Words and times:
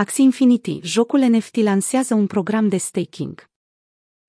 Axie 0.00 0.24
Infinity, 0.24 0.80
jocul 0.82 1.20
NFT 1.20 1.56
lansează 1.56 2.14
un 2.14 2.26
program 2.26 2.68
de 2.68 2.76
staking. 2.76 3.48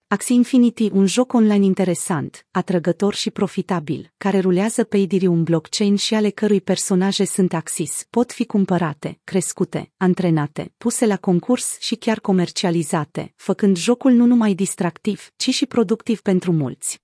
Axie 0.07 0.35
Infinity, 0.35 0.89
un 0.91 1.05
joc 1.05 1.33
online 1.33 1.65
interesant, 1.65 2.45
atrăgător 2.51 3.13
și 3.13 3.31
profitabil, 3.31 4.13
care 4.17 4.39
rulează 4.39 4.83
pe 4.83 4.97
Ethereum 4.97 5.43
blockchain 5.43 5.95
și 5.95 6.13
ale 6.13 6.29
cărui 6.29 6.61
personaje 6.61 7.25
sunt 7.25 7.53
Axis, 7.53 8.05
pot 8.09 8.31
fi 8.31 8.45
cumpărate, 8.45 9.19
crescute, 9.23 9.91
antrenate, 9.97 10.73
puse 10.77 11.05
la 11.05 11.17
concurs 11.17 11.79
și 11.79 11.95
chiar 11.95 12.19
comercializate, 12.19 13.33
făcând 13.35 13.77
jocul 13.77 14.11
nu 14.11 14.25
numai 14.25 14.53
distractiv, 14.53 15.29
ci 15.35 15.49
și 15.49 15.65
productiv 15.65 16.21
pentru 16.21 16.51
mulți. 16.51 17.01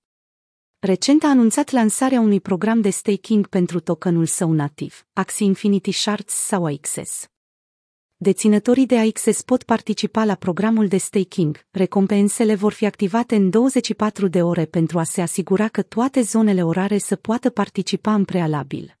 Recent 0.78 1.24
a 1.24 1.28
anunțat 1.28 1.70
lansarea 1.70 2.20
unui 2.20 2.40
program 2.40 2.80
de 2.80 2.90
staking 2.90 3.46
pentru 3.46 3.80
tokenul 3.80 4.26
său 4.26 4.52
nativ, 4.52 5.06
Axie 5.12 5.46
Infinity 5.46 5.92
Shards 5.92 6.34
sau 6.34 6.64
AXS. 6.64 7.28
Deținătorii 8.18 8.86
de 8.86 8.98
AXS 8.98 9.42
pot 9.42 9.62
participa 9.62 10.24
la 10.24 10.34
programul 10.34 10.88
de 10.88 10.96
staking. 10.96 11.66
Recompensele 11.70 12.54
vor 12.54 12.72
fi 12.72 12.86
activate 12.86 13.36
în 13.36 13.50
24 13.50 14.28
de 14.28 14.42
ore 14.42 14.64
pentru 14.64 14.98
a 14.98 15.02
se 15.02 15.20
asigura 15.20 15.68
că 15.68 15.82
toate 15.82 16.20
zonele 16.20 16.64
orare 16.64 16.98
să 16.98 17.16
poată 17.16 17.50
participa 17.50 18.14
în 18.14 18.24
prealabil. 18.24 18.98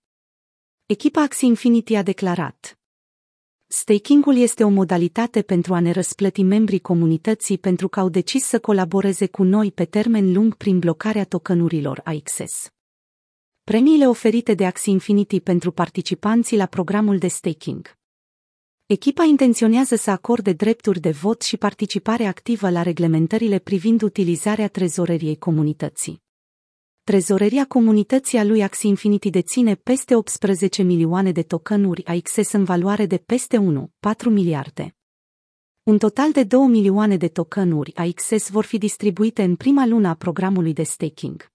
Echipa 0.86 1.22
Axie 1.22 1.48
Infinity 1.48 1.94
a 1.94 2.02
declarat 2.02 2.78
Stakingul 3.66 4.36
este 4.36 4.64
o 4.64 4.68
modalitate 4.68 5.42
pentru 5.42 5.74
a 5.74 5.80
ne 5.80 5.90
răsplăti 5.90 6.42
membrii 6.42 6.80
comunității 6.80 7.58
pentru 7.58 7.88
că 7.88 8.00
au 8.00 8.08
decis 8.08 8.44
să 8.44 8.58
colaboreze 8.60 9.26
cu 9.26 9.42
noi 9.42 9.72
pe 9.72 9.84
termen 9.84 10.32
lung 10.32 10.54
prin 10.54 10.78
blocarea 10.78 11.24
tokenurilor 11.24 12.00
AXS. 12.04 12.68
Premiile 13.64 14.08
oferite 14.08 14.54
de 14.54 14.66
Axie 14.66 14.92
Infinity 14.92 15.40
pentru 15.40 15.70
participanții 15.70 16.56
la 16.56 16.66
programul 16.66 17.18
de 17.18 17.28
staking 17.28 17.96
Echipa 18.88 19.24
intenționează 19.24 19.94
să 19.94 20.10
acorde 20.10 20.52
drepturi 20.52 21.00
de 21.00 21.10
vot 21.10 21.42
și 21.42 21.56
participare 21.56 22.24
activă 22.24 22.70
la 22.70 22.82
reglementările 22.82 23.58
privind 23.58 24.02
utilizarea 24.02 24.68
trezoreriei 24.68 25.36
comunității. 25.38 26.22
Trezoreria 27.04 27.66
comunității 27.66 28.38
a 28.38 28.44
lui 28.44 28.62
Axie 28.62 28.88
Infinity 28.88 29.30
deține 29.30 29.74
peste 29.74 30.14
18 30.14 30.82
milioane 30.82 31.32
de 31.32 31.42
tokenuri 31.42 32.04
AXS 32.04 32.52
în 32.52 32.64
valoare 32.64 33.06
de 33.06 33.16
peste 33.16 33.58
1,4 33.58 34.24
miliarde. 34.28 34.96
Un 35.82 35.98
total 35.98 36.32
de 36.32 36.44
2 36.44 36.66
milioane 36.66 37.16
de 37.16 37.28
tokenuri 37.28 37.94
AXS 37.94 38.50
vor 38.50 38.64
fi 38.64 38.78
distribuite 38.78 39.42
în 39.42 39.56
prima 39.56 39.86
lună 39.86 40.08
a 40.08 40.14
programului 40.14 40.72
de 40.72 40.82
staking. 40.82 41.54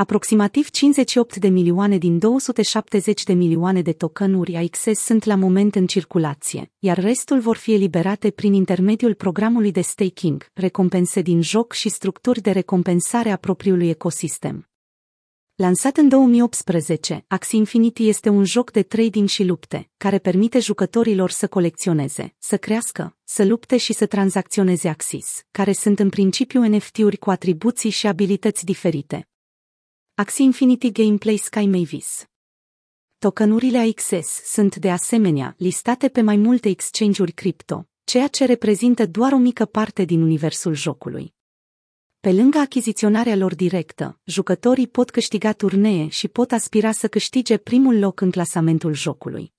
Aproximativ 0.00 0.70
58 0.70 1.36
de 1.36 1.48
milioane 1.48 1.98
din 1.98 2.18
270 2.18 3.22
de 3.24 3.32
milioane 3.32 3.82
de 3.82 3.92
tokenuri 3.92 4.56
AXS 4.56 5.00
sunt 5.00 5.24
la 5.24 5.34
moment 5.34 5.74
în 5.74 5.86
circulație, 5.86 6.72
iar 6.78 6.98
restul 6.98 7.40
vor 7.40 7.56
fi 7.56 7.72
eliberate 7.72 8.30
prin 8.30 8.52
intermediul 8.52 9.14
programului 9.14 9.70
de 9.70 9.80
staking, 9.80 10.46
recompense 10.52 11.20
din 11.20 11.42
joc 11.42 11.72
și 11.72 11.88
structuri 11.88 12.40
de 12.40 12.50
recompensare 12.50 13.30
a 13.30 13.36
propriului 13.36 13.88
ecosistem. 13.88 14.68
Lansat 15.54 15.96
în 15.96 16.08
2018, 16.08 17.24
Axie 17.28 17.58
Infinity 17.58 18.08
este 18.08 18.28
un 18.28 18.44
joc 18.44 18.70
de 18.70 18.82
trading 18.82 19.28
și 19.28 19.44
lupte, 19.44 19.90
care 19.96 20.18
permite 20.18 20.58
jucătorilor 20.58 21.30
să 21.30 21.46
colecționeze, 21.46 22.34
să 22.38 22.56
crească, 22.56 23.16
să 23.24 23.44
lupte 23.44 23.76
și 23.76 23.92
să 23.92 24.06
tranzacționeze 24.06 24.88
Axis, 24.88 25.42
care 25.50 25.72
sunt 25.72 25.98
în 25.98 26.08
principiu 26.08 26.62
NFT-uri 26.62 27.16
cu 27.16 27.30
atribuții 27.30 27.90
și 27.90 28.06
abilități 28.06 28.64
diferite. 28.64 29.28
Axie 30.20 30.44
Infinity 30.44 30.90
Gameplay 30.92 31.36
Sky 31.36 31.66
Mavis 31.66 32.24
Tokenurile 33.18 33.78
AXS 33.78 34.42
sunt 34.44 34.76
de 34.76 34.90
asemenea 34.90 35.54
listate 35.58 36.08
pe 36.08 36.20
mai 36.20 36.36
multe 36.36 36.68
exchange-uri 36.68 37.32
cripto, 37.32 37.88
ceea 38.04 38.26
ce 38.26 38.44
reprezintă 38.44 39.06
doar 39.06 39.32
o 39.32 39.36
mică 39.36 39.64
parte 39.64 40.04
din 40.04 40.22
universul 40.22 40.74
jocului. 40.74 41.34
Pe 42.20 42.32
lângă 42.32 42.58
achiziționarea 42.58 43.36
lor 43.36 43.54
directă, 43.54 44.20
jucătorii 44.24 44.88
pot 44.88 45.10
câștiga 45.10 45.52
turnee 45.52 46.08
și 46.08 46.28
pot 46.28 46.52
aspira 46.52 46.92
să 46.92 47.08
câștige 47.08 47.56
primul 47.56 47.98
loc 47.98 48.20
în 48.20 48.30
clasamentul 48.30 48.94
jocului. 48.94 49.52